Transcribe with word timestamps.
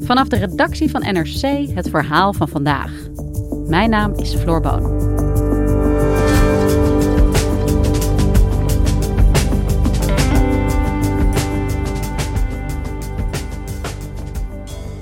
Vanaf 0.00 0.28
de 0.28 0.36
redactie 0.36 0.90
van 0.90 1.00
NRC 1.00 1.68
het 1.74 1.90
verhaal 1.90 2.32
van 2.32 2.48
vandaag. 2.48 2.92
Mijn 3.66 3.90
naam 3.90 4.14
is 4.14 4.34
Floor 4.34 4.60
Boon. 4.60 5.12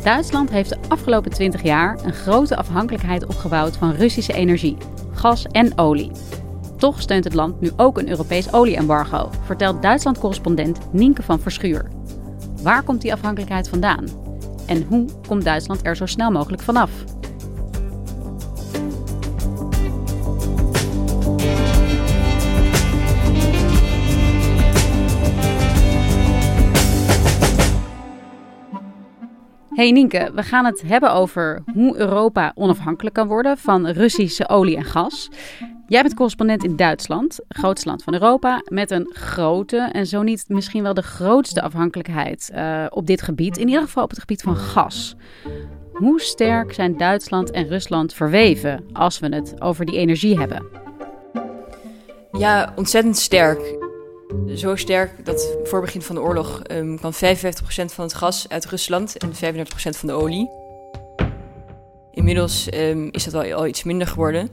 Duitsland 0.02 0.50
heeft 0.50 0.68
de 0.68 0.76
afgelopen 0.88 1.30
20 1.30 1.62
jaar 1.62 1.98
een 2.04 2.12
grote 2.12 2.56
afhankelijkheid 2.56 3.26
opgebouwd 3.26 3.76
van 3.76 3.94
Russische 3.94 4.32
energie, 4.32 4.76
gas 5.12 5.46
en 5.46 5.78
olie. 5.78 6.10
Toch 6.82 7.00
steunt 7.00 7.24
het 7.24 7.34
land 7.34 7.60
nu 7.60 7.70
ook 7.76 7.98
een 7.98 8.08
Europees 8.08 8.52
olieembargo, 8.52 9.30
vertelt 9.44 9.82
Duitsland-correspondent 9.82 10.78
Nienke 10.92 11.22
van 11.22 11.40
Verschuur. 11.40 11.88
Waar 12.62 12.82
komt 12.82 13.00
die 13.02 13.12
afhankelijkheid 13.12 13.68
vandaan? 13.68 14.04
En 14.66 14.82
hoe 14.82 15.08
komt 15.28 15.44
Duitsland 15.44 15.86
er 15.86 15.96
zo 15.96 16.06
snel 16.06 16.30
mogelijk 16.30 16.62
vanaf? 16.62 16.90
Hey 29.70 29.90
Nienke, 29.90 30.30
we 30.34 30.42
gaan 30.42 30.64
het 30.64 30.82
hebben 30.86 31.12
over 31.12 31.62
hoe 31.74 31.96
Europa 31.96 32.52
onafhankelijk 32.54 33.14
kan 33.14 33.28
worden 33.28 33.58
van 33.58 33.86
Russische 33.86 34.48
olie 34.48 34.76
en 34.76 34.84
gas. 34.84 35.30
Jij 35.92 36.02
bent 36.02 36.14
correspondent 36.14 36.64
in 36.64 36.76
Duitsland, 36.76 37.38
grootste 37.48 37.88
land 37.88 38.02
van 38.02 38.12
Europa, 38.12 38.62
met 38.64 38.90
een 38.90 39.10
grote 39.12 39.88
en 39.92 40.06
zo 40.06 40.22
niet 40.22 40.44
misschien 40.48 40.82
wel 40.82 40.94
de 40.94 41.02
grootste 41.02 41.62
afhankelijkheid 41.62 42.50
uh, 42.54 42.86
op 42.88 43.06
dit 43.06 43.22
gebied, 43.22 43.56
in 43.56 43.68
ieder 43.68 43.82
geval 43.82 44.04
op 44.04 44.10
het 44.10 44.18
gebied 44.18 44.42
van 44.42 44.56
gas. 44.56 45.16
Hoe 45.92 46.20
sterk 46.20 46.72
zijn 46.72 46.96
Duitsland 46.96 47.50
en 47.50 47.68
Rusland 47.68 48.14
verweven 48.14 48.84
als 48.92 49.18
we 49.18 49.34
het 49.34 49.60
over 49.60 49.84
die 49.84 49.98
energie 49.98 50.38
hebben? 50.38 50.66
Ja, 52.32 52.72
ontzettend 52.76 53.16
sterk. 53.16 53.76
Zo 54.54 54.76
sterk 54.76 55.24
dat 55.24 55.56
voor 55.62 55.80
begin 55.80 56.02
van 56.02 56.14
de 56.14 56.20
oorlog 56.20 56.62
um, 56.70 56.98
kwam 56.98 57.12
55% 57.12 57.16
van 57.84 58.04
het 58.04 58.14
gas 58.14 58.48
uit 58.48 58.66
Rusland 58.66 59.16
en 59.16 59.32
35% 59.32 59.66
van 59.74 60.08
de 60.08 60.14
olie. 60.14 60.61
Inmiddels 62.14 62.68
um, 62.74 63.08
is 63.10 63.24
dat 63.24 63.32
wel 63.32 63.52
al 63.52 63.66
iets 63.66 63.82
minder 63.82 64.06
geworden. 64.06 64.50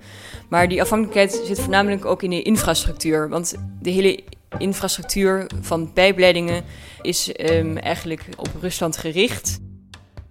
Maar 0.50 0.68
die 0.68 0.82
afhankelijkheid 0.82 1.42
zit 1.46 1.60
voornamelijk 1.60 2.06
ook 2.06 2.24
in 2.24 2.30
de 2.30 2.42
infrastructuur. 2.42 3.30
Want 3.30 3.56
de 3.82 3.90
hele 3.90 4.20
infrastructuur 4.58 5.48
van 5.62 5.94
pijpleidingen 5.94 6.64
is 7.02 7.32
um, 7.52 7.78
eigenlijk 7.78 8.26
op 8.36 8.50
Rusland 8.62 8.98
gericht. 8.98 9.60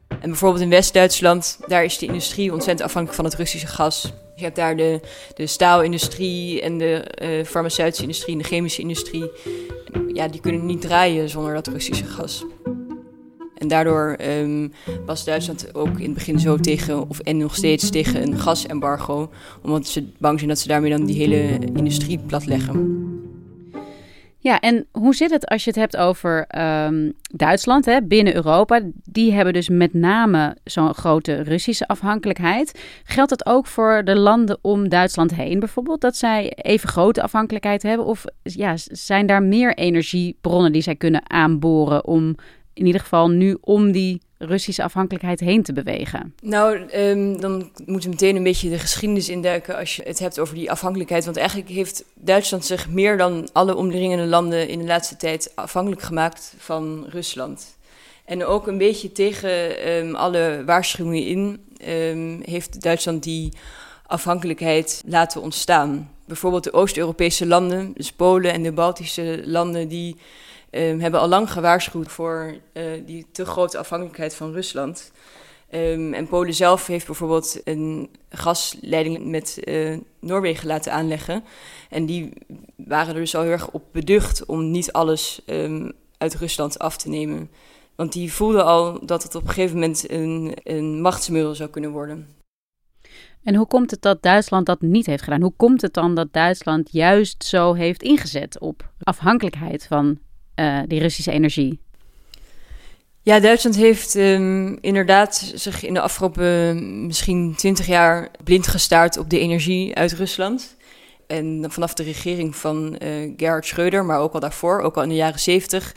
En 0.09 0.28
bijvoorbeeld 0.28 0.62
in 0.62 0.71
West-Duitsland, 0.71 1.59
daar 1.66 1.84
is 1.84 1.99
de 1.99 2.06
industrie 2.06 2.53
ontzettend 2.53 2.89
afhankelijk 2.89 3.21
van 3.21 3.25
het 3.31 3.34
Russische 3.34 3.66
gas. 3.66 4.12
Je 4.37 4.45
hebt 4.45 4.56
daar 4.56 4.77
de, 4.77 5.00
de 5.34 5.47
staalindustrie 5.47 6.62
en 6.62 6.78
de 6.78 7.15
uh, 7.22 7.45
farmaceutische 7.45 8.03
industrie 8.03 8.34
en 8.34 8.43
de 8.43 8.49
chemische 8.49 8.81
industrie. 8.81 9.31
Ja, 10.12 10.28
die 10.28 10.41
kunnen 10.41 10.66
niet 10.66 10.81
draaien 10.81 11.28
zonder 11.28 11.55
dat 11.55 11.66
Russische 11.66 12.05
gas. 12.05 12.45
En 13.58 13.69
daardoor 13.69 14.16
um, 14.41 14.72
was 15.06 15.24
Duitsland 15.24 15.74
ook 15.74 15.98
in 15.98 16.04
het 16.04 16.14
begin 16.14 16.41
zo 16.41 16.56
tegen, 16.56 17.08
of 17.08 17.19
en 17.19 17.36
nog 17.36 17.54
steeds 17.54 17.91
tegen 17.91 18.22
een 18.22 18.38
gasembargo. 18.38 19.30
Omdat 19.62 19.86
ze 19.86 20.04
bang 20.19 20.38
zijn 20.38 20.48
dat 20.48 20.58
ze 20.58 20.69
daarmee 20.69 20.91
dan 20.91 21.04
die 21.04 21.16
hele 21.16 21.58
industrie 21.74 22.18
platleggen. 22.18 23.06
Ja, 24.41 24.60
en 24.60 24.86
hoe 24.92 25.14
zit 25.14 25.30
het 25.30 25.47
als 25.47 25.64
je 25.64 25.70
het 25.70 25.78
hebt 25.78 25.97
over 25.97 26.47
um, 26.86 27.12
Duitsland, 27.32 27.84
hè, 27.84 28.02
binnen 28.02 28.34
Europa? 28.34 28.80
Die 29.04 29.32
hebben 29.32 29.52
dus 29.52 29.68
met 29.68 29.94
name 29.94 30.56
zo'n 30.64 30.94
grote 30.94 31.42
Russische 31.42 31.86
afhankelijkheid. 31.86 32.80
Geldt 33.04 33.30
dat 33.30 33.47
ook 33.47 33.66
voor 33.66 34.04
de 34.04 34.16
landen 34.16 34.58
om 34.60 34.88
Duitsland 34.88 35.34
heen 35.34 35.58
bijvoorbeeld? 35.58 36.00
Dat 36.00 36.16
zij 36.16 36.52
even 36.54 36.88
grote 36.88 37.22
afhankelijkheid 37.22 37.82
hebben? 37.82 38.06
Of 38.06 38.24
ja, 38.42 38.74
zijn 38.76 39.26
daar 39.26 39.42
meer 39.42 39.74
energiebronnen 39.74 40.72
die 40.72 40.82
zij 40.82 40.97
kunnen 40.97 41.30
aanboren 41.30 42.06
om 42.06 42.36
in 42.78 42.87
ieder 42.87 43.00
geval 43.00 43.28
nu 43.28 43.56
om 43.61 43.93
die 43.93 44.21
Russische 44.39 44.83
afhankelijkheid 44.83 45.41
heen 45.41 45.62
te 45.62 45.72
bewegen? 45.72 46.34
Nou, 46.43 46.94
um, 46.97 47.41
dan 47.41 47.71
moeten 47.87 48.11
we 48.11 48.16
meteen 48.16 48.37
een 48.37 48.43
beetje 48.43 48.71
de 48.71 48.78
geschiedenis 48.78 49.28
induiken 49.28 49.77
als 49.77 49.97
je 49.97 50.03
het 50.03 50.19
hebt 50.19 50.39
over 50.39 50.55
die 50.55 50.71
afhankelijkheid. 50.71 51.25
Want 51.25 51.37
eigenlijk 51.37 51.69
heeft 51.69 52.05
Duitsland 52.15 52.65
zich 52.65 52.89
meer 52.89 53.16
dan 53.16 53.49
alle 53.53 53.77
omringende 53.77 54.27
landen 54.27 54.69
in 54.69 54.78
de 54.78 54.84
laatste 54.84 55.16
tijd 55.16 55.53
afhankelijk 55.55 56.03
gemaakt 56.03 56.55
van 56.59 57.06
Rusland. 57.09 57.77
En 58.25 58.44
ook 58.44 58.66
een 58.66 58.78
beetje 58.78 59.12
tegen 59.12 59.89
um, 59.93 60.15
alle 60.15 60.62
waarschuwingen 60.66 61.27
in 61.27 61.60
um, 61.89 62.41
heeft 62.45 62.83
Duitsland 62.83 63.22
die 63.22 63.53
afhankelijkheid 64.06 65.03
laten 65.06 65.43
ontstaan. 65.43 66.10
Bijvoorbeeld 66.28 66.65
de 66.65 66.72
Oost-Europese 66.72 67.47
landen, 67.47 67.93
dus 67.97 68.12
Polen 68.12 68.53
en 68.53 68.62
de 68.62 68.72
Baltische 68.72 69.43
landen, 69.44 69.89
die 69.89 70.16
um, 70.71 71.00
hebben 71.00 71.21
al 71.21 71.28
lang 71.28 71.53
gewaarschuwd 71.53 72.11
voor 72.11 72.55
uh, 72.72 72.84
die 73.06 73.27
te 73.33 73.44
grote 73.44 73.78
afhankelijkheid 73.78 74.34
van 74.34 74.53
Rusland. 74.53 75.12
Um, 75.75 76.15
en 76.15 76.27
Polen 76.27 76.55
zelf 76.55 76.87
heeft 76.87 77.06
bijvoorbeeld 77.06 77.61
een 77.65 78.11
gasleiding 78.31 79.25
met 79.25 79.61
uh, 79.65 79.99
Noorwegen 80.21 80.66
laten 80.66 80.93
aanleggen. 80.93 81.44
En 81.91 82.06
die 82.06 82.33
waren 82.77 83.15
er 83.15 83.21
dus 83.21 83.34
al 83.34 83.43
heel 83.43 83.50
erg 83.50 83.71
op 83.71 83.83
beducht 83.93 84.47
om 84.47 84.71
niet 84.71 84.93
alles 84.93 85.41
um, 85.47 85.93
uit 86.19 86.34
Rusland 86.34 86.78
af 86.78 86.97
te 86.97 87.09
nemen. 87.09 87.50
Want 87.95 88.12
die 88.12 88.33
voelden 88.33 88.65
al 88.65 89.06
dat 89.06 89.22
het 89.22 89.34
op 89.34 89.43
een 89.43 89.49
gegeven 89.49 89.75
moment 89.75 90.10
een, 90.10 90.56
een 90.62 91.00
machtsmiddel 91.00 91.55
zou 91.55 91.71
kunnen 91.71 91.91
worden. 91.91 92.38
En 93.43 93.54
hoe 93.54 93.66
komt 93.66 93.91
het 93.91 94.03
dat 94.03 94.22
Duitsland 94.22 94.66
dat 94.66 94.81
niet 94.81 95.06
heeft 95.06 95.22
gedaan? 95.22 95.43
Hoe 95.43 95.54
komt 95.56 95.82
het 95.82 95.94
dan 95.94 96.15
dat 96.15 96.32
Duitsland 96.32 96.88
juist 96.93 97.44
zo 97.44 97.75
heeft 97.75 98.03
ingezet 98.03 98.59
op 98.60 98.91
afhankelijkheid 99.03 99.87
van 99.87 100.19
uh, 100.56 100.81
die 100.87 101.00
Russische 101.00 101.31
energie? 101.32 101.80
Ja, 103.22 103.41
Duitsland 103.41 103.77
heeft 103.77 104.15
um, 104.15 104.78
inderdaad 104.80 105.53
zich 105.54 105.84
in 105.84 105.95
de 105.95 106.01
afgelopen 106.01 107.07
misschien 107.07 107.54
twintig 107.57 107.86
jaar 107.86 108.28
blind 108.45 108.66
gestaard 108.66 109.18
op 109.18 109.30
de 109.30 109.39
energie 109.39 109.95
uit 109.95 110.12
Rusland. 110.12 110.77
En 111.27 111.65
vanaf 111.68 111.95
de 111.95 112.03
regering 112.03 112.57
van 112.57 112.98
uh, 113.03 113.33
Gerhard 113.36 113.66
Schröder, 113.66 114.04
maar 114.04 114.21
ook 114.21 114.33
al 114.33 114.41
daarvoor, 114.41 114.80
ook 114.80 114.97
al 114.97 115.03
in 115.03 115.09
de 115.09 115.15
jaren 115.15 115.41
zeventig, 115.41 115.95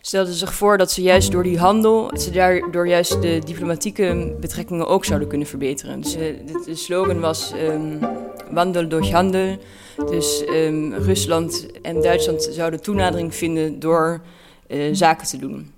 stelden 0.00 0.34
zich 0.34 0.54
voor 0.54 0.78
dat 0.78 0.90
ze 0.90 1.02
juist 1.02 1.32
door 1.32 1.42
die 1.42 1.58
handel, 1.58 2.10
ze 2.18 2.30
daardoor 2.30 2.88
juist 2.88 3.22
de 3.22 3.40
diplomatieke 3.44 4.36
betrekkingen 4.40 4.86
ook 4.86 5.04
zouden 5.04 5.28
kunnen 5.28 5.46
verbeteren. 5.46 6.00
Dus 6.00 6.16
uh, 6.16 6.22
de, 6.64 6.74
slogan 6.74 7.20
was 7.20 7.52
um, 7.68 7.98
wandel 8.50 8.88
durch 8.88 9.10
handel. 9.10 9.58
Dus 10.10 10.44
um, 10.48 10.94
Rusland 10.94 11.66
en 11.82 12.02
Duitsland 12.02 12.48
zouden 12.50 12.82
toenadering 12.82 13.34
vinden 13.34 13.80
door 13.80 14.20
uh, 14.68 14.88
zaken 14.92 15.26
te 15.26 15.36
doen. 15.36 15.72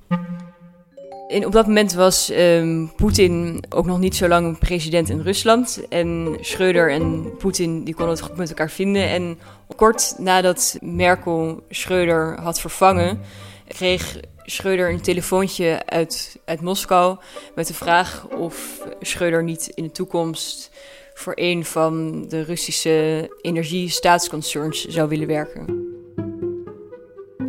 En 1.29 1.47
op 1.47 1.53
dat 1.53 1.67
moment 1.67 1.93
was 1.93 2.31
um, 2.31 2.93
Poetin 2.97 3.65
ook 3.69 3.87
nog 3.87 3.99
niet 3.99 4.17
zo 4.17 4.29
lang 4.29 4.59
president 4.59 5.09
in 5.09 5.21
Rusland. 5.21 5.81
En 5.89 6.39
Schröder 6.41 6.91
en 6.91 7.37
Poetin 7.39 7.85
die 7.85 7.95
konden 7.95 8.15
het 8.15 8.25
goed 8.25 8.37
met 8.37 8.49
elkaar 8.49 8.71
vinden. 8.71 9.09
En 9.09 9.39
kort 9.77 10.15
nadat 10.19 10.77
Merkel 10.81 11.63
Schröder 11.69 12.43
had 12.43 12.61
vervangen, 12.61 13.21
kreeg 13.69 14.21
Schreuder 14.45 14.91
een 14.91 15.01
telefoontje 15.01 15.83
uit, 15.87 16.39
uit 16.45 16.61
Moskou 16.61 17.19
met 17.55 17.67
de 17.67 17.75
vraag 17.75 18.27
of 18.29 18.87
Schreuder 19.01 19.43
niet 19.43 19.73
in 19.75 19.85
de 19.85 19.91
toekomst 19.91 20.71
voor 21.15 21.33
een 21.37 21.65
van 21.65 22.25
de 22.29 22.43
Russische 22.43 23.31
energiestaatsconcerns 23.41 24.85
zou 24.85 25.09
willen 25.09 25.27
werken. 25.27 25.91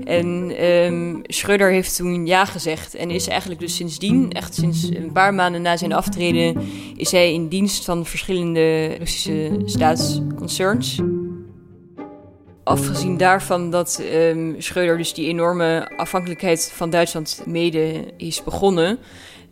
En 0.03 0.65
um, 0.65 1.21
Schreuder 1.23 1.71
heeft 1.71 1.95
toen 1.95 2.25
ja 2.25 2.45
gezegd 2.45 2.95
en 2.95 3.09
is 3.09 3.27
eigenlijk 3.27 3.59
dus 3.59 3.75
sindsdien, 3.75 4.31
echt 4.31 4.53
sinds 4.53 4.83
een 4.83 5.11
paar 5.11 5.33
maanden 5.33 5.61
na 5.61 5.77
zijn 5.77 5.93
aftreden, 5.93 6.61
is 6.95 7.11
hij 7.11 7.33
in 7.33 7.47
dienst 7.47 7.85
van 7.85 8.05
verschillende 8.05 8.85
Russische 8.85 9.61
staatsconcerns. 9.65 10.99
Afgezien 12.63 13.17
daarvan 13.17 13.69
dat 13.69 14.01
um, 14.13 14.55
Schreuder 14.61 14.97
dus 14.97 15.13
die 15.13 15.27
enorme 15.27 15.91
afhankelijkheid 15.97 16.71
van 16.75 16.89
Duitsland 16.89 17.41
mede 17.45 18.05
is 18.17 18.43
begonnen, 18.43 18.99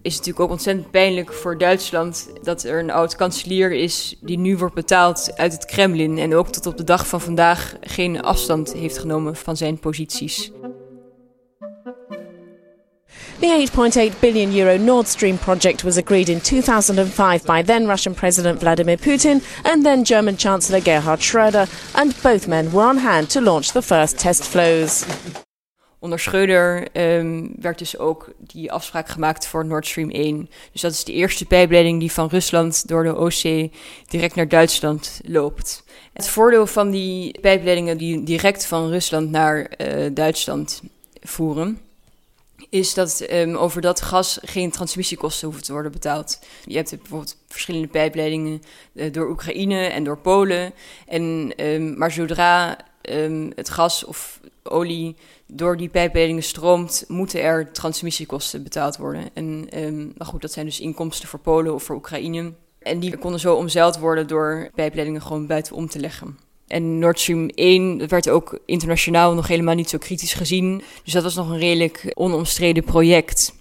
is 0.01 0.15
het 0.15 0.25
natuurlijk 0.25 0.39
ook 0.39 0.49
ontzettend 0.49 0.91
pijnlijk 0.91 1.33
voor 1.33 1.57
Duitsland 1.57 2.29
dat 2.43 2.63
er 2.63 2.79
een 2.79 2.91
oud 2.91 3.15
kanselier 3.15 3.71
is 3.71 4.15
die 4.21 4.37
nu 4.37 4.57
wordt 4.57 4.75
betaald 4.75 5.31
uit 5.35 5.51
het 5.51 5.65
Kremlin 5.65 6.17
en 6.17 6.35
ook 6.35 6.47
tot 6.47 6.65
op 6.65 6.77
de 6.77 6.83
dag 6.83 7.07
van 7.07 7.21
vandaag 7.21 7.75
geen 7.81 8.21
afstand 8.21 8.73
heeft 8.73 8.97
genomen 8.97 9.35
van 9.35 9.57
zijn 9.57 9.79
posities. 9.79 10.51
The 13.41 13.47
8.8 13.47 14.21
billion 14.21 14.51
euro 14.51 14.77
Nord 14.77 15.07
Stream 15.07 15.39
project 15.39 15.83
was 15.83 15.97
agreed 15.97 16.29
in 16.29 16.41
2005 16.41 17.43
by 17.43 17.63
then 17.63 17.87
Russian 17.87 18.13
President 18.13 18.59
Vladimir 18.59 18.97
Putin 18.97 19.41
and 19.63 19.83
then 19.83 20.03
German 20.03 20.37
Chancellor 20.37 20.79
Gerhard 20.79 21.21
Schröder, 21.21 21.67
and 21.95 22.13
both 22.21 22.47
men 22.47 22.71
were 22.71 22.83
on 22.83 22.97
hand 22.97 23.31
to 23.31 23.41
launch 23.41 23.71
the 23.71 23.81
first 23.81 24.19
test 24.19 24.43
flows. 24.43 25.05
Onder 25.99 26.19
Schreuder 26.19 26.87
um, 26.93 27.55
werd 27.59 27.77
dus 27.77 27.97
ook 27.97 28.33
die 28.37 28.71
afspraak 28.71 29.09
gemaakt 29.09 29.47
voor 29.47 29.65
Nord 29.65 29.87
Stream 29.87 30.09
1. 30.09 30.49
Dus 30.71 30.81
dat 30.81 30.91
is 30.91 31.03
de 31.03 31.13
eerste 31.13 31.45
pijpleiding 31.45 31.99
die 31.99 32.11
van 32.11 32.27
Rusland 32.27 32.87
door 32.87 33.03
de 33.03 33.15
Oostzee 33.15 33.71
direct 34.09 34.35
naar 34.35 34.47
Duitsland 34.47 35.21
loopt. 35.25 35.83
Het 36.13 36.27
voordeel 36.27 36.67
van 36.67 36.91
die 36.91 37.39
pijpleidingen 37.39 37.97
die 37.97 38.23
direct 38.23 38.65
van 38.65 38.89
Rusland 38.89 39.29
naar 39.29 39.71
uh, 39.77 40.09
Duitsland 40.13 40.81
voeren, 41.21 41.79
is 42.71 42.93
dat 42.93 43.25
um, 43.31 43.55
over 43.55 43.81
dat 43.81 44.01
gas 44.01 44.39
geen 44.41 44.71
transmissiekosten 44.71 45.47
hoeven 45.47 45.63
te 45.65 45.71
worden 45.73 45.91
betaald. 45.91 46.39
Je 46.65 46.75
hebt 46.75 46.89
bijvoorbeeld 46.89 47.37
verschillende 47.47 47.87
pijpleidingen 47.87 48.61
uh, 48.93 49.13
door 49.13 49.29
Oekraïne 49.29 49.85
en 49.85 50.03
door 50.03 50.17
Polen. 50.17 50.73
En, 51.07 51.53
um, 51.57 51.97
maar 51.97 52.11
zodra 52.11 52.77
het 53.55 53.69
gas 53.69 54.03
of 54.03 54.39
olie 54.63 55.15
door 55.47 55.77
die 55.77 55.89
pijpleidingen 55.89 56.43
stroomt, 56.43 57.05
moeten 57.07 57.41
er 57.41 57.71
transmissiekosten 57.71 58.63
betaald 58.63 58.97
worden. 58.97 59.29
En 59.33 59.67
maar 60.17 60.27
goed, 60.27 60.41
dat 60.41 60.51
zijn 60.51 60.65
dus 60.65 60.79
inkomsten 60.79 61.27
voor 61.27 61.39
Polen 61.39 61.73
of 61.73 61.83
voor 61.83 61.95
Oekraïne. 61.95 62.53
En 62.79 62.99
die 62.99 63.17
konden 63.17 63.39
zo 63.39 63.55
omzeild 63.55 63.97
worden 63.97 64.27
door 64.27 64.69
pijpleidingen 64.75 65.21
gewoon 65.21 65.47
buitenom 65.47 65.87
te 65.87 65.99
leggen. 65.99 66.37
En 66.71 66.99
Nord 66.99 67.19
Stream 67.19 67.47
1 67.47 68.07
werd 68.07 68.29
ook 68.29 68.59
internationaal 68.65 69.33
nog 69.33 69.47
helemaal 69.47 69.75
niet 69.75 69.89
zo 69.89 69.97
kritisch 69.97 70.33
gezien. 70.33 70.81
Dus 71.03 71.13
dat 71.13 71.23
was 71.23 71.35
nog 71.35 71.49
een 71.49 71.57
redelijk 71.57 72.11
onomstreden 72.13 72.83
project. 72.83 73.53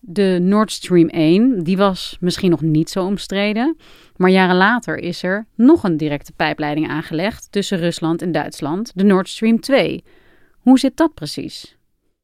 De 0.00 0.38
Nord 0.42 0.72
Stream 0.72 1.08
1, 1.08 1.62
die 1.62 1.76
was 1.76 2.16
misschien 2.20 2.50
nog 2.50 2.60
niet 2.60 2.90
zo 2.90 3.04
omstreden. 3.04 3.76
Maar 4.16 4.30
jaren 4.30 4.56
later 4.56 4.98
is 4.98 5.22
er 5.22 5.46
nog 5.54 5.84
een 5.84 5.96
directe 5.96 6.32
pijpleiding 6.32 6.88
aangelegd 6.88 7.46
tussen 7.50 7.78
Rusland 7.78 8.22
en 8.22 8.32
Duitsland, 8.32 8.92
de 8.94 9.04
Nord 9.04 9.28
Stream 9.28 9.60
2. 9.60 10.04
Hoe 10.58 10.78
zit 10.78 10.96
dat 10.96 11.14
precies? 11.14 11.76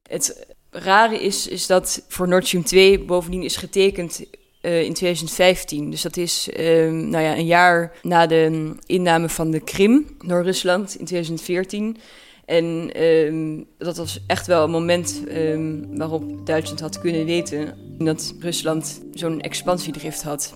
Het 0.09 0.55
rare 0.69 1.21
is, 1.23 1.47
is 1.47 1.67
dat 1.67 2.05
voor 2.07 2.27
Nord 2.27 2.45
Stream 2.47 2.63
2 2.63 2.99
bovendien 2.99 3.43
is 3.43 3.55
getekend 3.55 4.25
uh, 4.61 4.81
in 4.83 4.93
2015. 4.93 5.89
Dus 5.89 6.01
dat 6.01 6.17
is 6.17 6.49
uh, 6.49 6.91
nou 6.91 7.23
ja, 7.23 7.37
een 7.37 7.45
jaar 7.45 7.91
na 8.01 8.27
de 8.27 8.73
inname 8.85 9.29
van 9.29 9.51
de 9.51 9.59
Krim 9.59 10.05
door 10.25 10.43
Rusland 10.43 10.95
in 10.99 11.05
2014. 11.05 11.97
En 12.45 12.91
uh, 13.01 13.63
dat 13.77 13.97
was 13.97 14.23
echt 14.27 14.47
wel 14.47 14.63
een 14.63 14.71
moment 14.71 15.23
ehm, 15.27 15.97
waarop 15.97 16.45
Duitsland 16.45 16.79
had 16.79 16.99
kunnen 16.99 17.25
weten 17.25 17.77
dat 17.97 18.35
Rusland 18.39 19.01
zo'n 19.13 19.41
expansiedrift 19.41 20.23
had. 20.23 20.55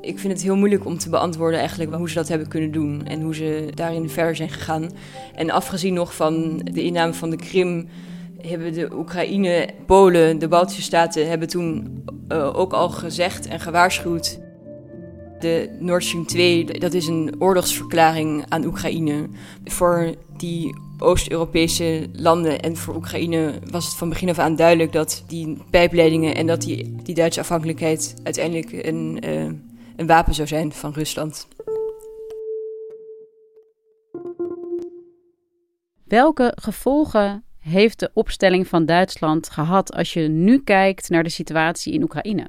Ik 0.00 0.18
vind 0.18 0.32
het 0.32 0.42
heel 0.42 0.56
moeilijk 0.56 0.84
om 0.84 0.98
te 0.98 1.08
beantwoorden 1.08 1.58
eigenlijk 1.58 1.94
hoe 1.94 2.08
ze 2.08 2.14
dat 2.14 2.28
hebben 2.28 2.48
kunnen 2.48 2.72
doen 2.72 3.06
en 3.06 3.20
hoe 3.20 3.34
ze 3.34 3.68
daarin 3.74 4.10
verder 4.10 4.36
zijn 4.36 4.50
gegaan. 4.50 4.90
En 5.34 5.50
afgezien 5.50 5.94
nog 5.94 6.14
van 6.14 6.58
de 6.72 6.82
inname 6.82 7.14
van 7.14 7.30
de 7.30 7.36
Krim 7.36 7.88
hebben 8.48 8.72
de 8.72 8.88
Oekraïne, 8.92 9.68
Polen, 9.86 10.38
de 10.38 10.48
Baltische 10.48 10.82
Staten 10.82 11.28
hebben 11.28 11.48
toen 11.48 12.04
uh, 12.28 12.56
ook 12.56 12.72
al 12.72 12.88
gezegd 12.88 13.46
en 13.46 13.60
gewaarschuwd. 13.60 14.40
De 15.40 15.76
Nord 15.78 16.04
Stream 16.04 16.26
2, 16.26 16.64
dat 16.64 16.92
is 16.92 17.06
een 17.06 17.34
oorlogsverklaring 17.38 18.44
aan 18.48 18.64
Oekraïne. 18.64 19.28
Voor 19.64 20.14
die 20.36 20.74
Oost-Europese 20.98 22.08
landen 22.12 22.60
en 22.60 22.76
voor 22.76 22.94
Oekraïne 22.94 23.52
was 23.70 23.84
het 23.84 23.94
van 23.94 24.08
begin 24.08 24.28
af 24.28 24.38
aan 24.38 24.56
duidelijk 24.56 24.92
dat 24.92 25.24
die 25.26 25.58
pijpleidingen 25.70 26.34
en 26.34 26.46
dat 26.46 26.62
die, 26.62 26.94
die 27.02 27.14
Duitse 27.14 27.40
afhankelijkheid 27.40 28.14
uiteindelijk 28.22 28.86
een, 28.86 29.18
uh, 29.24 29.42
een 29.96 30.06
wapen 30.06 30.34
zou 30.34 30.48
zijn 30.48 30.72
van 30.72 30.92
Rusland. 30.92 31.48
Welke 36.04 36.52
gevolgen 36.54 37.44
heeft 37.64 37.98
de 37.98 38.10
opstelling 38.12 38.68
van 38.68 38.86
Duitsland 38.86 39.50
gehad 39.50 39.92
als 39.92 40.12
je 40.12 40.20
nu 40.20 40.62
kijkt 40.62 41.08
naar 41.08 41.22
de 41.22 41.28
situatie 41.28 41.92
in 41.92 42.02
Oekraïne? 42.02 42.46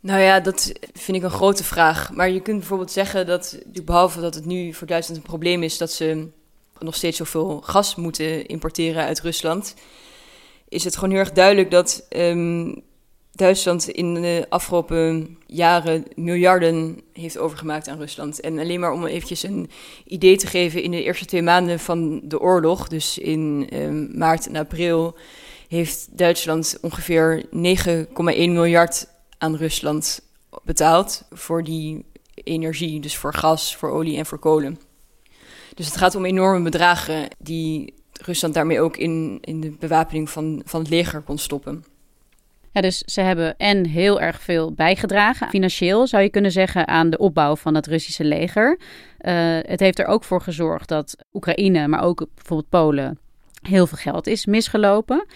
Nou 0.00 0.20
ja, 0.20 0.40
dat 0.40 0.72
vind 0.92 1.16
ik 1.16 1.22
een 1.22 1.30
grote 1.30 1.64
vraag. 1.64 2.12
Maar 2.12 2.30
je 2.30 2.40
kunt 2.40 2.58
bijvoorbeeld 2.58 2.90
zeggen 2.90 3.26
dat, 3.26 3.58
behalve 3.84 4.20
dat 4.20 4.34
het 4.34 4.44
nu 4.44 4.72
voor 4.72 4.86
Duitsland 4.86 5.20
een 5.20 5.26
probleem 5.26 5.62
is 5.62 5.78
dat 5.78 5.92
ze 5.92 6.28
nog 6.78 6.94
steeds 6.94 7.16
zoveel 7.16 7.60
gas 7.60 7.94
moeten 7.94 8.46
importeren 8.46 9.04
uit 9.04 9.20
Rusland, 9.20 9.74
is 10.68 10.84
het 10.84 10.94
gewoon 10.94 11.10
heel 11.10 11.18
erg 11.18 11.32
duidelijk 11.32 11.70
dat 11.70 12.06
um, 12.10 12.82
Duitsland 13.34 13.88
in 13.88 14.14
de 14.14 14.46
afgelopen 14.48 15.38
jaren 15.46 16.04
miljarden 16.14 17.00
heeft 17.12 17.38
overgemaakt 17.38 17.88
aan 17.88 17.98
Rusland. 17.98 18.40
En 18.40 18.58
alleen 18.58 18.80
maar 18.80 18.92
om 18.92 19.06
eventjes 19.06 19.42
een 19.42 19.70
idee 20.04 20.36
te 20.36 20.46
geven, 20.46 20.82
in 20.82 20.90
de 20.90 21.02
eerste 21.02 21.24
twee 21.24 21.42
maanden 21.42 21.80
van 21.80 22.20
de 22.24 22.40
oorlog, 22.40 22.88
dus 22.88 23.18
in 23.18 23.68
um, 23.72 24.10
maart 24.18 24.46
en 24.46 24.56
april, 24.56 25.16
heeft 25.68 26.18
Duitsland 26.18 26.78
ongeveer 26.80 27.44
9,1 27.44 27.50
miljard 28.16 29.06
aan 29.38 29.56
Rusland 29.56 30.20
betaald 30.64 31.22
voor 31.30 31.64
die 31.64 32.04
energie, 32.34 33.00
dus 33.00 33.16
voor 33.16 33.34
gas, 33.34 33.76
voor 33.76 33.90
olie 33.90 34.16
en 34.16 34.26
voor 34.26 34.38
kolen. 34.38 34.78
Dus 35.74 35.86
het 35.86 35.96
gaat 35.96 36.14
om 36.14 36.24
enorme 36.24 36.62
bedragen 36.62 37.28
die 37.38 37.94
Rusland 38.12 38.54
daarmee 38.54 38.80
ook 38.80 38.96
in, 38.96 39.38
in 39.40 39.60
de 39.60 39.70
bewapening 39.70 40.30
van, 40.30 40.62
van 40.64 40.80
het 40.80 40.90
leger 40.90 41.20
kon 41.20 41.38
stoppen. 41.38 41.84
Dus 42.80 42.98
ze 42.98 43.20
hebben 43.20 43.56
en 43.56 43.86
heel 43.86 44.20
erg 44.20 44.40
veel 44.40 44.72
bijgedragen, 44.72 45.48
financieel 45.48 46.06
zou 46.06 46.22
je 46.22 46.28
kunnen 46.28 46.52
zeggen, 46.52 46.88
aan 46.88 47.10
de 47.10 47.18
opbouw 47.18 47.56
van 47.56 47.74
het 47.74 47.86
Russische 47.86 48.24
leger. 48.24 48.78
Uh, 49.20 49.58
het 49.62 49.80
heeft 49.80 49.98
er 49.98 50.06
ook 50.06 50.24
voor 50.24 50.40
gezorgd 50.40 50.88
dat 50.88 51.16
Oekraïne, 51.32 51.88
maar 51.88 52.02
ook 52.02 52.26
bijvoorbeeld 52.34 52.68
Polen, 52.68 53.18
heel 53.62 53.86
veel 53.86 53.98
geld 53.98 54.26
is 54.26 54.46
misgelopen. 54.46 55.26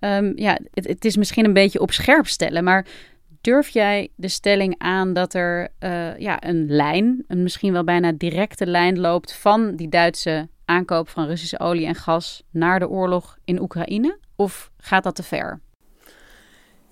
Um, 0.00 0.32
ja, 0.36 0.58
het, 0.74 0.86
het, 0.86 1.04
is 1.04 1.16
misschien 1.16 1.44
een 1.44 1.52
beetje 1.52 1.80
op 1.80 1.92
scherp 1.92 2.26
stellen, 2.26 2.64
maar 2.64 2.86
durf 3.40 3.68
jij 3.68 4.08
de 4.14 4.28
stelling 4.28 4.74
aan 4.78 5.12
dat 5.12 5.34
er 5.34 5.68
uh, 5.80 6.18
ja, 6.18 6.46
een 6.46 6.66
lijn, 6.70 7.24
een 7.28 7.42
misschien 7.42 7.72
wel 7.72 7.84
bijna 7.84 8.12
directe 8.12 8.66
lijn 8.66 8.98
loopt 8.98 9.32
van 9.32 9.76
die 9.76 9.88
Duitse 9.88 10.48
aankoop 10.64 11.08
van 11.08 11.26
Russische 11.26 11.60
olie 11.60 11.86
en 11.86 11.94
gas 11.94 12.42
naar 12.50 12.78
de 12.78 12.88
oorlog 12.88 13.38
in 13.44 13.60
Oekraïne? 13.60 14.18
Of 14.36 14.70
gaat 14.76 15.04
dat 15.04 15.14
te 15.14 15.22
ver? 15.22 15.60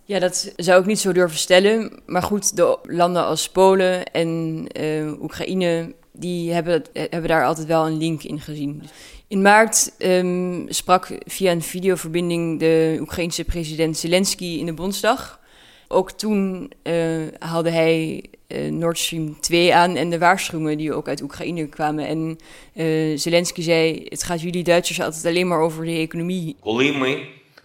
Ja, 0.07 0.19
dat 0.19 0.53
zou 0.57 0.81
ik 0.81 0.87
niet 0.87 0.99
zo 0.99 1.13
durven 1.13 1.39
stellen. 1.39 1.93
Maar 2.07 2.23
goed, 2.23 2.57
de 2.57 2.79
landen 2.83 3.25
als 3.25 3.49
Polen 3.49 4.05
en 4.13 4.65
uh, 4.81 5.23
Oekraïne, 5.23 5.95
die 6.13 6.53
hebben, 6.53 6.83
hebben 6.93 7.29
daar 7.29 7.45
altijd 7.45 7.67
wel 7.67 7.87
een 7.87 7.97
link 7.97 8.23
in 8.23 8.41
gezien. 8.41 8.83
In 9.29 9.43
maart 9.43 9.93
um, 9.99 10.67
sprak 10.69 11.19
via 11.25 11.53
een 11.53 11.63
videoverbinding 11.63 12.61
de 12.61 12.97
Oekraïense 13.01 13.45
president 13.45 13.97
Zelensky 13.97 14.45
in 14.45 14.67
de 14.67 14.73
Bondsdag. 14.73 15.41
Ook 15.89 16.11
toen 16.11 16.73
uh, 16.83 16.95
haalde 17.39 17.71
hij 17.71 18.25
Nord 18.71 18.99
Stream 18.99 19.41
2 19.41 19.75
aan 19.75 19.97
en 19.97 20.11
de 20.11 20.19
waarschuwingen 20.19 20.77
die 20.77 20.93
ook 20.93 21.09
uit 21.09 21.23
Oekraïne 21.23 21.67
kwamen. 21.67 22.07
En 22.07 23.19
Zelensky 23.19 23.63
zei: 23.63 24.07
Het 24.09 24.23
gaat 24.23 24.41
jullie 24.41 24.65
Duitsers 24.65 25.01
altijd 25.01 25.27
alleen 25.27 25.49
maar 25.49 25.61
over 25.61 25.85
de 25.85 25.91
economie 25.91 26.57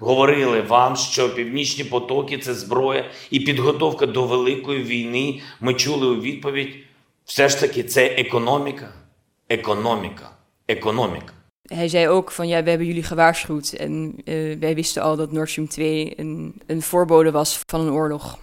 говорили 0.00 0.60
вам, 0.60 0.96
що 0.96 1.34
північні 1.34 1.84
потоки 1.84 2.38
це 2.38 2.54
зброя 2.54 3.04
і 3.30 3.40
підготовка 3.40 4.06
до 4.06 4.24
великої 4.24 4.82
війни. 4.82 5.40
Ми 5.60 5.74
чули 5.74 6.06
у 6.06 6.20
відповідь: 6.20 6.76
все 7.24 7.48
ж 7.48 7.60
таки, 7.60 7.82
це 7.82 8.06
економіка, 8.06 8.92
економіка, 9.48 10.30
економіка. 10.68 11.32
hij 11.66 11.88
zei 11.88 12.08
ook 12.08 12.32
van 12.32 12.48
ja, 12.48 12.62
we 12.62 12.68
hebben 12.68 12.86
jullie 12.86 13.02
gewaarschuwd 13.02 13.72
en 13.72 14.14
uh, 14.24 14.58
wij 14.58 14.74
wisten 14.74 15.02
al 15.02 15.16
dat 15.16 15.32
Nord 15.32 15.50
Stream 15.50 15.68
2 15.68 16.18
een, 16.18 16.54
een 16.66 16.82
voorbode 16.82 17.30
was 17.30 17.62
van 17.66 17.80
een 17.80 17.92
oorlog. 17.92 18.38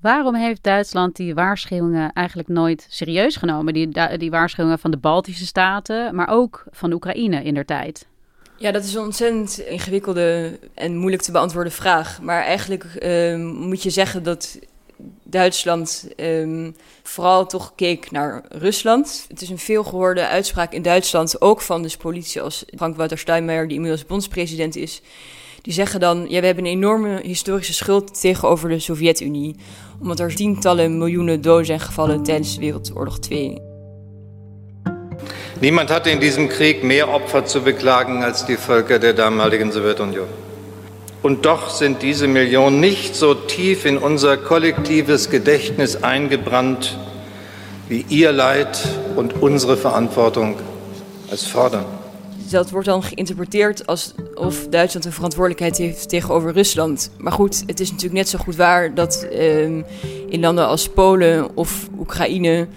Waarom 0.00 0.34
heeft 0.34 0.62
Duitsland 0.62 1.16
die 1.16 1.34
waarschuwingen 1.34 2.12
eigenlijk 2.12 2.48
nooit 2.48 2.86
serieus 2.88 3.36
genomen? 3.36 3.74
Die, 3.74 3.88
die 4.18 4.30
waarschuwingen 4.30 4.78
van 4.78 4.90
de 4.90 4.96
Baltische 4.96 5.46
Staten, 5.46 6.14
maar 6.14 6.28
ook 6.28 6.64
van 6.70 6.92
Oekraïne 6.92 7.44
in 7.44 7.54
der 7.54 7.64
tijd? 7.64 8.08
Ja, 8.57 8.71
dat 8.71 8.83
is 8.83 8.93
een 8.93 9.03
ontzettend 9.03 9.59
ingewikkelde 9.59 10.59
en 10.73 10.97
moeilijk 10.97 11.21
te 11.21 11.31
beantwoorden 11.31 11.71
vraag. 11.71 12.21
Maar 12.21 12.43
eigenlijk 12.43 12.85
uh, 12.99 13.35
moet 13.53 13.83
je 13.83 13.89
zeggen 13.89 14.23
dat 14.23 14.59
Duitsland 15.23 16.07
um, 16.17 16.75
vooral 17.03 17.45
toch 17.45 17.73
keek 17.75 18.11
naar 18.11 18.45
Rusland. 18.49 19.25
Het 19.27 19.41
is 19.41 19.49
een 19.49 19.59
veelgehoorde 19.59 20.27
uitspraak 20.27 20.73
in 20.73 20.81
Duitsland, 20.81 21.41
ook 21.41 21.61
van 21.61 21.81
dus 21.81 21.97
politie 21.97 22.41
als 22.41 22.65
Frank-Walter 22.75 23.17
Steinmeier, 23.17 23.67
die 23.67 23.75
inmiddels 23.75 24.05
bondspresident 24.05 24.75
is. 24.75 25.01
Die 25.61 25.73
zeggen 25.73 25.99
dan, 25.99 26.25
ja, 26.29 26.39
we 26.39 26.45
hebben 26.45 26.65
een 26.65 26.71
enorme 26.71 27.19
historische 27.23 27.73
schuld 27.73 28.21
tegenover 28.21 28.69
de 28.69 28.79
Sovjet-Unie. 28.79 29.55
Omdat 30.01 30.19
er 30.19 30.35
tientallen 30.35 30.97
miljoenen 30.97 31.41
doden 31.41 31.65
zijn 31.65 31.79
gevallen 31.79 32.23
tijdens 32.23 32.57
Wereldoorlog 32.57 33.19
2. 33.19 33.74
Niemand 35.61 35.89
hatte 35.89 36.09
in 36.09 36.19
diesem 36.19 36.49
Krieg 36.49 36.83
mehr 36.83 37.09
Opfer 37.09 37.45
zu 37.45 37.61
beklagen 37.61 38.23
als 38.23 38.45
die 38.45 38.57
Völker 38.57 38.99
der 38.99 39.13
damaligen 39.13 39.71
Sowjetunion. 39.71 40.27
Und 41.21 41.45
doch 41.45 41.69
sind 41.69 42.01
diese 42.01 42.27
Millionen 42.27 42.79
nicht 42.81 43.15
so 43.15 43.33
tief 43.33 43.85
in 43.85 43.97
unser 43.97 44.37
kollektives 44.37 45.29
Gedächtnis 45.29 46.03
eingebrannt, 46.03 46.97
wie 47.87 48.05
ihr 48.09 48.31
Leid 48.31 48.85
und 49.15 49.41
unsere 49.41 49.77
Verantwortung 49.77 50.57
es 51.31 51.47
fordern. 51.47 51.85
Dat 52.51 52.71
wordt 52.71 52.87
dan 52.87 53.03
geïnterpreteerd 53.03 53.87
alsof 53.87 54.67
Duitsland 54.69 55.05
een 55.05 55.11
verantwoordelijkheid 55.11 55.77
heeft 55.77 56.09
tegenover 56.09 56.53
Rusland. 56.53 57.11
Maar 57.17 57.33
goed, 57.33 57.63
het 57.65 57.79
is 57.79 57.89
natuurlijk 57.89 58.15
net 58.15 58.29
zo 58.29 58.37
goed 58.37 58.55
waar 58.55 58.93
dat 58.93 59.27
um, 59.33 59.85
in 60.29 60.39
landen 60.39 60.67
als 60.67 60.89
Polen 60.89 61.49
of 61.55 61.89
Oekraïne. 61.99 62.67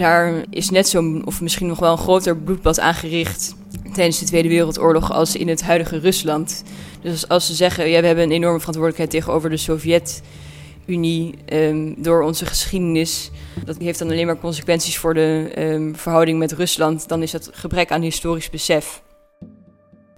Daar 0.00 0.44
is 0.50 0.70
net 0.70 0.88
zo'n, 0.88 1.22
of 1.24 1.40
misschien 1.40 1.66
nog 1.66 1.78
wel 1.78 1.92
een 1.92 1.98
groter 1.98 2.36
bloedbad 2.36 2.80
aangericht 2.80 3.54
tijdens 3.92 4.18
de 4.18 4.24
Tweede 4.24 4.48
Wereldoorlog 4.48 5.12
als 5.12 5.36
in 5.36 5.48
het 5.48 5.62
huidige 5.62 5.98
Rusland. 5.98 6.62
Dus 7.02 7.28
als 7.28 7.46
ze 7.46 7.54
zeggen, 7.54 7.88
ja, 7.88 8.00
we 8.00 8.06
hebben 8.06 8.24
een 8.24 8.30
enorme 8.32 8.58
verantwoordelijkheid 8.58 9.10
tegenover 9.10 9.50
de 9.50 9.56
Sovjet-Unie 9.56 11.34
um, 11.52 12.02
door 12.02 12.22
onze 12.22 12.46
geschiedenis. 12.46 13.30
Dat 13.64 13.78
heeft 13.78 13.98
dan 13.98 14.10
alleen 14.10 14.26
maar 14.26 14.38
consequenties 14.38 14.98
voor 14.98 15.14
de 15.14 15.52
um, 15.58 15.96
verhouding 15.96 16.38
met 16.38 16.52
Rusland. 16.52 17.08
Dan 17.08 17.22
is 17.22 17.30
dat 17.30 17.50
gebrek 17.52 17.90
aan 17.90 18.02
historisch 18.02 18.50
besef. 18.50 19.02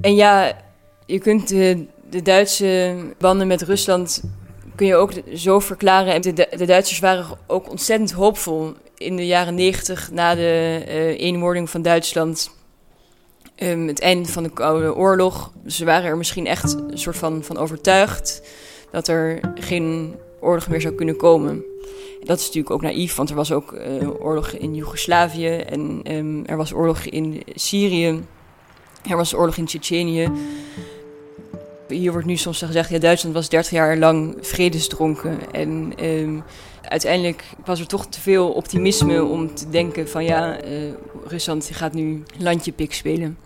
En 0.01 0.15
ja, 0.15 0.57
je 1.07 1.19
kunt 1.19 1.49
de, 1.49 1.87
de 2.11 2.23
Duitse 2.23 2.97
banden 3.19 3.47
met 3.47 3.63
Rusland 3.63 4.23
kun 4.75 4.87
je 4.87 4.95
ook 4.95 5.13
zo 5.35 5.59
verklaren. 5.59 6.23
De, 6.23 6.33
de 6.57 6.67
Duitsers 6.67 6.99
waren 6.99 7.27
ook 7.47 7.71
ontzettend 7.71 8.13
hoopvol 8.13 8.75
in 9.05 9.17
de 9.17 9.27
jaren 9.27 9.55
negentig 9.55 10.11
na 10.13 10.35
de 10.35 10.83
uh, 10.89 11.21
eenwording 11.21 11.71
van 11.71 11.83
Duitsland 11.83 12.51
um, 13.57 13.87
het 13.87 14.01
einde 14.01 14.29
van 14.29 14.43
de 14.43 14.51
Koude 14.51 14.95
Oorlog. 14.95 15.53
Ze 15.67 15.85
waren 15.85 16.11
er 16.11 16.17
misschien 16.17 16.47
echt 16.47 16.77
een 16.91 16.99
soort 16.99 17.17
van, 17.17 17.45
van 17.45 17.57
overtuigd 17.59 18.43
dat 18.91 19.09
er 19.09 19.41
geen 19.55 20.15
oorlog 20.41 20.69
meer 20.69 20.81
zou 20.81 20.95
kunnen 20.95 21.17
komen. 21.17 21.65
Dat 22.25 22.39
is 22.39 22.45
natuurlijk 22.45 22.75
ook 22.75 22.83
naïef, 22.83 23.15
want 23.15 23.31
er 23.31 23.37
was 23.37 23.53
ook 23.53 23.73
uh, 23.73 24.09
oorlog 24.21 24.51
in 24.51 24.75
Joegoslavië 24.75 25.57
en 25.57 26.01
um, 26.11 26.47
er 26.47 26.57
was 26.57 26.73
oorlog 26.73 26.99
in 26.99 27.43
Syrië. 27.55 28.23
Er 29.11 29.17
was 29.17 29.35
oorlog 29.35 29.57
in 29.57 29.65
Tsjetsjenië. 29.65 30.31
Hier 31.89 32.13
wordt 32.13 32.27
nu 32.27 32.37
soms 32.37 32.63
gezegd, 32.63 32.91
ja, 32.91 32.99
Duitsland 32.99 33.35
was 33.35 33.49
30 33.49 33.73
jaar 33.73 33.97
lang 33.97 34.37
vredesdronken. 34.41 35.53
En 35.53 35.93
um, 36.05 36.43
uiteindelijk 36.89 37.45
was 37.65 37.81
er 37.81 37.87
toch 37.87 38.07
te 38.07 38.21
veel 38.21 38.53
optimisme 38.53 39.25
om 39.25 39.55
te 39.55 39.71
denken 39.71 40.09
van 40.09 40.25
ja, 40.25 40.65
uh, 40.65 40.93
Rusland 41.27 41.71
gaat 41.73 41.93
nu 41.93 42.23
landje 42.39 42.73
pik 42.73 42.93
spelen. 42.95 43.39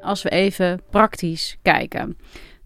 Als 0.00 0.22
we 0.22 0.28
even 0.28 0.80
praktisch 0.90 1.56
kijken. 1.62 2.16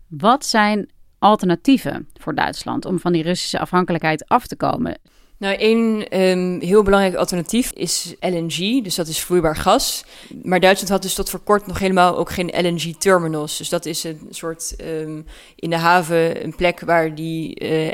Wat 0.08 0.46
zijn 0.46 0.90
alternatieven 1.18 2.08
voor 2.20 2.34
Duitsland 2.34 2.84
om 2.84 2.98
van 2.98 3.12
die 3.12 3.22
Russische 3.22 3.58
afhankelijkheid 3.58 4.28
af 4.28 4.46
te 4.46 4.56
komen? 4.56 4.98
Nou, 5.42 5.56
één 5.56 6.18
um, 6.20 6.60
heel 6.60 6.82
belangrijk 6.82 7.14
alternatief 7.14 7.72
is 7.72 8.14
LNG, 8.20 8.84
dus 8.84 8.94
dat 8.94 9.08
is 9.08 9.20
vloeibaar 9.20 9.56
gas. 9.56 10.04
Maar 10.42 10.60
Duitsland 10.60 10.90
had 10.90 11.02
dus 11.02 11.14
tot 11.14 11.30
voor 11.30 11.40
kort 11.40 11.66
nog 11.66 11.78
helemaal 11.78 12.16
ook 12.16 12.30
geen 12.30 12.52
LNG-terminals. 12.66 13.56
Dus 13.56 13.68
dat 13.68 13.86
is 13.86 14.04
een 14.04 14.26
soort 14.30 14.74
um, 14.80 15.26
in 15.56 15.70
de 15.70 15.76
haven 15.76 16.44
een 16.44 16.54
plek 16.54 16.80
waar 16.80 17.14
die 17.14 17.60
uh, 17.60 17.90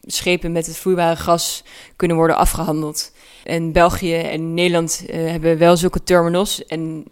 schepen 0.00 0.52
met 0.52 0.66
het 0.66 0.76
vloeibare 0.76 1.16
gas 1.16 1.64
kunnen 1.96 2.16
worden 2.16 2.36
afgehandeld. 2.36 3.12
En 3.44 3.72
België 3.72 4.14
en 4.14 4.54
Nederland 4.54 5.04
uh, 5.06 5.30
hebben 5.30 5.58
wel 5.58 5.76
zulke 5.76 6.02
terminals. 6.02 6.66
En 6.66 7.06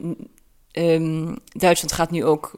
um, 0.73 1.37
Duitsland 1.47 1.92
gaat 1.92 2.11
nu 2.11 2.25
ook 2.25 2.52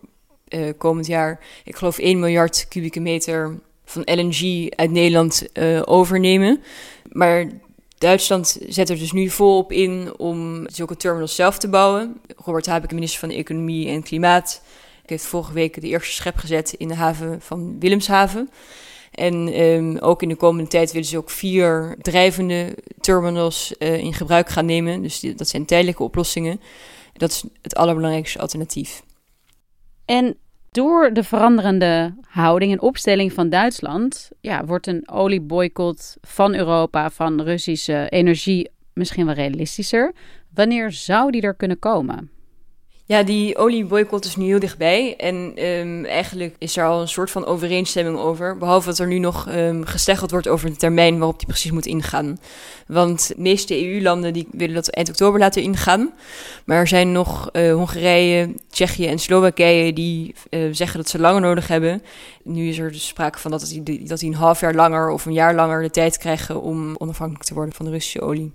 uh, 0.48 0.70
komend 0.78 1.06
jaar, 1.06 1.40
ik 1.64 1.76
geloof 1.76 1.98
1 1.98 2.18
miljard 2.18 2.68
kubieke 2.68 3.00
meter 3.00 3.58
van 3.90 4.02
LNG 4.04 4.70
uit 4.70 4.90
Nederland 4.90 5.46
uh, 5.54 5.82
overnemen. 5.84 6.62
Maar 7.08 7.50
Duitsland 7.98 8.58
zet 8.68 8.88
er 8.88 8.98
dus 8.98 9.12
nu 9.12 9.28
volop 9.28 9.72
in 9.72 10.12
om 10.16 10.68
zulke 10.70 10.96
terminals 10.96 11.34
zelf 11.34 11.58
te 11.58 11.68
bouwen. 11.68 12.20
Robert 12.36 12.66
Habeck, 12.66 12.92
minister 12.92 13.20
van 13.20 13.30
Economie 13.30 13.88
en 13.88 14.02
Klimaat, 14.02 14.62
heeft 15.06 15.24
vorige 15.24 15.52
week 15.52 15.80
de 15.80 15.88
eerste 15.88 16.12
schep 16.12 16.36
gezet 16.36 16.72
in 16.72 16.88
de 16.88 16.94
haven 16.94 17.40
van 17.40 17.76
Willemshaven. 17.78 18.50
En 19.10 19.60
um, 19.60 19.98
ook 19.98 20.22
in 20.22 20.28
de 20.28 20.36
komende 20.36 20.68
tijd 20.68 20.92
willen 20.92 21.08
ze 21.08 21.16
ook 21.16 21.30
vier 21.30 21.96
drijvende 22.00 22.76
terminals 23.00 23.74
uh, 23.78 23.98
in 23.98 24.14
gebruik 24.14 24.48
gaan 24.48 24.66
nemen. 24.66 25.02
Dus 25.02 25.20
die, 25.20 25.34
dat 25.34 25.48
zijn 25.48 25.64
tijdelijke 25.64 26.02
oplossingen. 26.02 26.60
Dat 27.12 27.30
is 27.30 27.44
het 27.62 27.74
allerbelangrijkste 27.74 28.38
alternatief. 28.38 29.02
En 30.04 30.36
door 30.70 31.12
de 31.12 31.24
veranderende 31.24 32.14
houding 32.28 32.72
en 32.72 32.80
opstelling 32.80 33.32
van 33.32 33.48
Duitsland 33.48 34.30
ja, 34.40 34.64
wordt 34.64 34.86
een 34.86 35.08
olieboycott 35.08 36.16
van 36.20 36.54
Europa, 36.54 37.10
van 37.10 37.40
Russische 37.40 38.06
energie, 38.08 38.70
misschien 38.92 39.26
wel 39.26 39.34
realistischer. 39.34 40.12
Wanneer 40.54 40.92
zou 40.92 41.30
die 41.30 41.42
er 41.42 41.54
kunnen 41.54 41.78
komen? 41.78 42.30
Ja, 43.10 43.22
die 43.22 43.56
olieboycott 43.56 44.24
is 44.24 44.36
nu 44.36 44.44
heel 44.44 44.58
dichtbij. 44.58 45.16
En 45.16 45.64
um, 45.64 46.04
eigenlijk 46.04 46.54
is 46.58 46.76
er 46.76 46.84
al 46.84 47.00
een 47.00 47.08
soort 47.08 47.30
van 47.30 47.46
overeenstemming 47.46 48.18
over. 48.18 48.58
Behalve 48.58 48.88
dat 48.88 48.98
er 48.98 49.06
nu 49.06 49.18
nog 49.18 49.48
um, 49.48 49.84
gesteggeld 49.84 50.30
wordt 50.30 50.48
over 50.48 50.70
de 50.70 50.76
termijn 50.76 51.18
waarop 51.18 51.38
die 51.38 51.46
precies 51.46 51.70
moet 51.70 51.86
ingaan. 51.86 52.38
Want 52.86 53.28
de 53.28 53.34
meeste 53.36 53.86
EU-landen 53.86 54.32
die 54.32 54.48
willen 54.50 54.74
dat 54.74 54.88
eind 54.88 55.08
oktober 55.08 55.40
laten 55.40 55.62
ingaan. 55.62 56.12
Maar 56.64 56.76
er 56.76 56.88
zijn 56.88 57.12
nog 57.12 57.48
uh, 57.52 57.74
Hongarije, 57.74 58.54
Tsjechië 58.68 59.06
en 59.06 59.18
Slowakije 59.18 59.92
die 59.92 60.34
uh, 60.50 60.68
zeggen 60.72 60.98
dat 60.98 61.08
ze 61.08 61.18
langer 61.18 61.40
nodig 61.40 61.68
hebben. 61.68 62.02
Nu 62.42 62.68
is 62.68 62.78
er 62.78 62.92
dus 62.92 63.06
sprake 63.06 63.38
van 63.38 63.50
dat 63.50 63.60
dat 64.00 64.18
die 64.18 64.30
een 64.30 64.34
half 64.34 64.60
jaar 64.60 64.74
langer 64.74 65.10
of 65.10 65.26
een 65.26 65.32
jaar 65.32 65.54
langer 65.54 65.82
de 65.82 65.90
tijd 65.90 66.18
krijgen 66.18 66.62
om 66.62 66.94
onafhankelijk 66.98 67.44
te 67.44 67.54
worden 67.54 67.74
van 67.74 67.84
de 67.84 67.90
Russische 67.90 68.20
olie. 68.20 68.52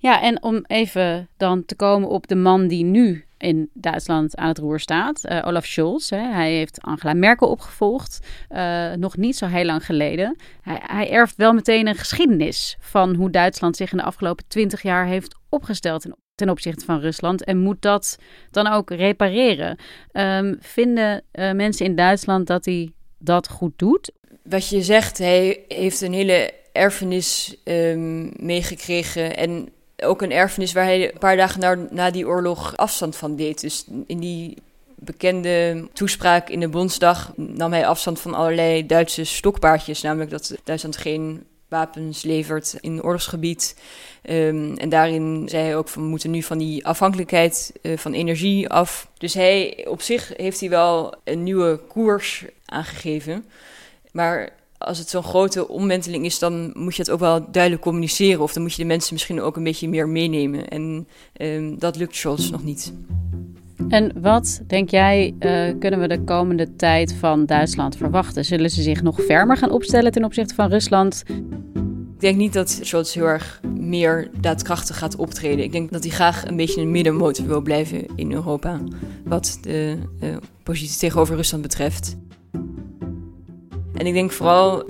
Ja, 0.00 0.22
en 0.22 0.42
om 0.42 0.64
even 0.66 1.28
dan 1.36 1.64
te 1.64 1.74
komen 1.74 2.08
op 2.08 2.26
de 2.26 2.34
man 2.34 2.68
die 2.68 2.84
nu 2.84 3.24
in 3.38 3.70
Duitsland 3.72 4.36
aan 4.36 4.48
het 4.48 4.58
roer 4.58 4.80
staat, 4.80 5.24
uh, 5.24 5.42
Olaf 5.46 5.66
Scholz. 5.66 6.10
Hè. 6.10 6.32
Hij 6.32 6.52
heeft 6.52 6.80
Angela 6.80 7.14
Merkel 7.14 7.48
opgevolgd, 7.48 8.26
uh, 8.50 8.92
nog 8.92 9.16
niet 9.16 9.36
zo 9.36 9.46
heel 9.46 9.64
lang 9.64 9.84
geleden. 9.86 10.36
Hij, 10.62 10.80
hij, 10.82 11.10
erft 11.10 11.36
wel 11.36 11.52
meteen 11.52 11.86
een 11.86 11.94
geschiedenis 11.94 12.76
van 12.80 13.14
hoe 13.14 13.30
Duitsland 13.30 13.76
zich 13.76 13.90
in 13.90 13.96
de 13.96 14.04
afgelopen 14.04 14.44
twintig 14.48 14.82
jaar 14.82 15.06
heeft 15.06 15.36
opgesteld 15.48 16.06
ten, 16.34 16.50
opzichte 16.50 16.84
van 16.84 17.00
Rusland 17.00 17.44
en 17.44 17.58
moet 17.58 17.82
dat 17.82 18.18
dan 18.50 18.66
ook 18.66 18.90
repareren. 18.90 19.78
Um, 20.12 20.56
vinden 20.60 21.22
uh, 21.32 21.52
mensen 21.52 21.86
in 21.86 21.94
Duitsland 21.94 22.46
dat 22.46 22.64
hij 22.64 22.92
dat 23.18 23.48
goed 23.48 23.72
doet? 23.76 24.12
Wat 24.42 24.68
je 24.68 24.82
zegt, 24.82 25.18
hij 25.18 25.64
heeft 25.68 26.00
een 26.00 26.12
hele 26.12 26.52
erfenis 26.72 27.56
um, 27.64 28.32
meegekregen 28.36 29.36
en 29.36 29.68
ook 30.02 30.22
een 30.22 30.32
erfenis 30.32 30.72
waar 30.72 30.84
hij 30.84 31.12
een 31.12 31.18
paar 31.18 31.36
dagen 31.36 31.60
na, 31.60 31.76
na 31.90 32.10
die 32.10 32.26
oorlog 32.26 32.76
afstand 32.76 33.16
van 33.16 33.36
deed. 33.36 33.60
Dus 33.60 33.84
in 34.06 34.18
die 34.18 34.56
bekende 34.94 35.88
toespraak 35.92 36.48
in 36.48 36.60
de 36.60 36.68
Bondsdag 36.68 37.32
nam 37.36 37.72
hij 37.72 37.86
afstand 37.86 38.20
van 38.20 38.34
allerlei 38.34 38.86
Duitse 38.86 39.24
stokpaardjes. 39.24 40.02
Namelijk 40.02 40.30
dat 40.30 40.54
Duitsland 40.64 40.96
geen 40.96 41.44
wapens 41.68 42.22
levert 42.22 42.76
in 42.80 43.02
oorlogsgebied. 43.02 43.76
Um, 44.30 44.76
en 44.76 44.88
daarin 44.88 45.48
zei 45.48 45.62
hij 45.62 45.76
ook 45.76 45.88
van 45.88 46.02
we 46.02 46.08
moeten 46.08 46.30
nu 46.30 46.42
van 46.42 46.58
die 46.58 46.86
afhankelijkheid 46.86 47.72
uh, 47.82 47.98
van 47.98 48.12
energie 48.12 48.68
af. 48.68 49.10
Dus 49.18 49.34
hij 49.34 49.86
op 49.88 50.00
zich 50.00 50.32
heeft 50.36 50.60
hij 50.60 50.68
wel 50.68 51.14
een 51.24 51.42
nieuwe 51.42 51.80
koers 51.88 52.44
aangegeven. 52.64 53.44
Maar 54.12 54.50
als 54.80 54.98
het 54.98 55.08
zo'n 55.08 55.22
grote 55.22 55.68
omwenteling 55.68 56.24
is, 56.24 56.38
dan 56.38 56.70
moet 56.74 56.96
je 56.96 57.02
het 57.02 57.10
ook 57.10 57.18
wel 57.18 57.50
duidelijk 57.50 57.82
communiceren. 57.82 58.42
Of 58.42 58.52
dan 58.52 58.62
moet 58.62 58.72
je 58.72 58.82
de 58.82 58.88
mensen 58.88 59.14
misschien 59.14 59.40
ook 59.40 59.56
een 59.56 59.64
beetje 59.64 59.88
meer 59.88 60.08
meenemen. 60.08 60.68
En 60.68 61.08
ehm, 61.32 61.78
dat 61.78 61.96
lukt 61.96 62.16
Scholz 62.16 62.50
nog 62.50 62.64
niet. 62.64 62.92
En 63.88 64.12
wat, 64.20 64.62
denk 64.66 64.90
jij, 64.90 65.34
uh, 65.40 65.78
kunnen 65.78 66.00
we 66.00 66.08
de 66.08 66.24
komende 66.24 66.76
tijd 66.76 67.14
van 67.14 67.46
Duitsland 67.46 67.96
verwachten? 67.96 68.44
Zullen 68.44 68.70
ze 68.70 68.82
zich 68.82 69.02
nog 69.02 69.22
fermer 69.22 69.56
gaan 69.56 69.70
opstellen 69.70 70.12
ten 70.12 70.24
opzichte 70.24 70.54
van 70.54 70.68
Rusland? 70.68 71.24
Ik 72.14 72.20
denk 72.20 72.36
niet 72.36 72.52
dat 72.52 72.78
Scholz 72.82 73.14
heel 73.14 73.26
erg 73.26 73.60
meer 73.78 74.30
daadkrachtig 74.40 74.98
gaat 74.98 75.16
optreden. 75.16 75.64
Ik 75.64 75.72
denk 75.72 75.90
dat 75.92 76.02
hij 76.02 76.12
graag 76.12 76.46
een 76.46 76.56
beetje 76.56 76.80
een 76.80 76.90
middenmotor 76.90 77.46
wil 77.46 77.60
blijven 77.60 78.06
in 78.16 78.32
Europa. 78.32 78.80
Wat 79.24 79.58
de 79.60 79.96
uh, 80.22 80.36
positie 80.62 80.98
tegenover 80.98 81.36
Rusland 81.36 81.62
betreft. 81.62 82.16
En 83.94 84.06
ik 84.06 84.12
denk 84.12 84.32
vooral, 84.32 84.84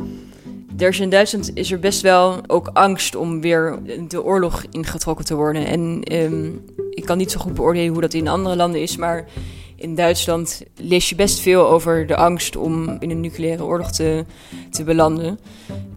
er 0.79 0.89
is 0.89 1.01
in 1.01 1.11
Duitsland 1.11 1.57
is 1.57 1.73
er 1.73 1.79
best 1.79 2.01
wel 2.01 2.41
ook 2.47 2.71
angst 2.73 3.17
om 3.17 3.41
weer 3.41 3.79
de 4.09 4.25
oorlog 4.25 4.65
ingetrokken 4.71 5.25
te 5.25 5.35
worden. 5.35 5.67
En 5.67 6.03
um, 6.13 6.65
ik 6.91 7.05
kan 7.05 7.19
niet 7.19 7.31
zo 7.31 7.41
goed 7.41 7.55
beoordelen 7.55 7.93
hoe 7.93 8.01
dat 8.01 8.15
in 8.15 8.29
andere 8.29 8.57
landen 8.57 8.83
is, 8.83 8.97
maar 8.97 9.29
in 9.77 9.95
Duitsland 9.95 10.63
lees 10.77 11.09
je 11.09 11.15
best 11.15 11.41
veel 11.41 11.69
over 11.69 12.07
de 12.07 12.17
angst 12.17 12.57
om 12.57 12.97
in 12.99 13.11
een 13.11 13.21
nucleaire 13.21 13.65
oorlog 13.65 13.93
te, 13.93 14.25
te 14.71 14.85
belanden. 14.85 15.39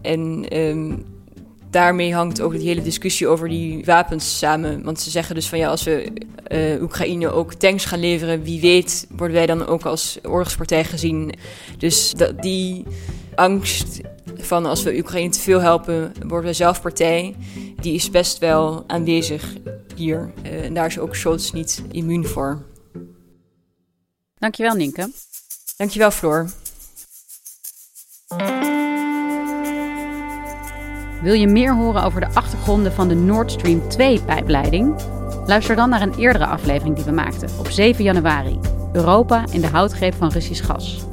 En 0.02 0.46
um, 0.58 1.04
daarmee 1.74 2.14
hangt 2.14 2.40
ook 2.40 2.52
die 2.52 2.68
hele 2.68 2.82
discussie 2.82 3.28
over 3.28 3.48
die 3.48 3.84
wapens 3.84 4.38
samen. 4.38 4.82
Want 4.82 5.00
ze 5.00 5.10
zeggen 5.10 5.34
dus 5.34 5.48
van 5.48 5.58
ja, 5.58 5.68
als 5.68 5.82
we 5.82 6.12
uh, 6.48 6.82
Oekraïne 6.82 7.30
ook 7.30 7.54
tanks 7.54 7.84
gaan 7.84 8.00
leveren, 8.00 8.42
wie 8.42 8.60
weet 8.60 9.06
worden 9.10 9.36
wij 9.36 9.46
dan 9.46 9.66
ook 9.66 9.84
als 9.84 10.18
oorlogspartij 10.22 10.84
gezien. 10.84 11.34
Dus 11.78 12.12
dat, 12.12 12.42
die 12.42 12.84
angst 13.34 14.00
van 14.36 14.66
als 14.66 14.82
we 14.82 14.98
Oekraïne 14.98 15.30
te 15.30 15.40
veel 15.40 15.60
helpen, 15.60 16.12
worden 16.26 16.50
we 16.50 16.56
zelf 16.56 16.80
partij, 16.80 17.36
die 17.80 17.94
is 17.94 18.10
best 18.10 18.38
wel 18.38 18.84
aanwezig 18.86 19.52
hier. 19.96 20.32
Uh, 20.42 20.64
en 20.64 20.74
daar 20.74 20.86
is 20.86 20.98
ook 20.98 21.14
Scholz 21.14 21.50
niet 21.50 21.82
immuun 21.90 22.26
voor. 22.26 22.62
Dankjewel, 24.38 24.74
Nienke. 24.74 25.10
Dankjewel, 25.76 26.10
Floor. 26.10 26.50
Wil 31.24 31.32
je 31.32 31.46
meer 31.46 31.74
horen 31.74 32.02
over 32.02 32.20
de 32.20 32.28
achtergronden 32.34 32.92
van 32.92 33.08
de 33.08 33.14
Nord 33.14 33.50
Stream 33.50 33.80
2-pijpleiding? 33.80 34.94
Luister 35.46 35.76
dan 35.76 35.88
naar 35.88 36.02
een 36.02 36.18
eerdere 36.18 36.46
aflevering 36.46 36.96
die 36.96 37.04
we 37.04 37.10
maakten 37.10 37.48
op 37.58 37.68
7 37.70 38.04
januari. 38.04 38.58
Europa 38.92 39.44
in 39.50 39.60
de 39.60 39.66
houtgreep 39.66 40.14
van 40.14 40.28
Russisch 40.28 40.66
gas. 40.66 41.04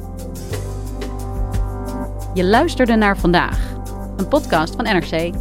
Je 2.34 2.44
luisterde 2.44 2.94
naar 2.94 3.18
vandaag, 3.18 3.58
een 4.16 4.28
podcast 4.28 4.74
van 4.76 4.84
NRC. 4.84 5.34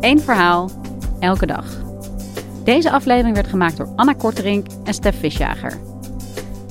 Eén 0.00 0.20
verhaal, 0.20 0.70
elke 1.18 1.46
dag. 1.46 1.64
Deze 2.64 2.90
aflevering 2.90 3.34
werd 3.34 3.48
gemaakt 3.48 3.76
door 3.76 3.92
Anna 3.96 4.12
Korterink 4.12 4.66
en 4.84 4.94
Stef 4.94 5.18
Visjager. 5.18 5.72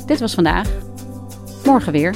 Dit 0.06 0.20
was 0.20 0.34
vandaag. 0.34 0.68
Morgen 1.64 1.92
weer. 1.92 2.16